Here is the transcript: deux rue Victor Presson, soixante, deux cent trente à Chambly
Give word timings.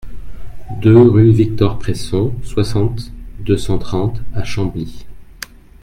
deux 0.81 0.99
rue 0.99 1.29
Victor 1.29 1.77
Presson, 1.77 2.33
soixante, 2.41 3.13
deux 3.41 3.55
cent 3.55 3.77
trente 3.77 4.19
à 4.33 4.43
Chambly 4.43 5.05